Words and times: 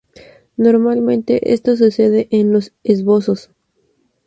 Normalmente 0.57 1.53
esto 1.53 1.77
sucede 1.77 2.27
en 2.31 2.51
los 2.51 2.73
esbozos. 2.83 3.51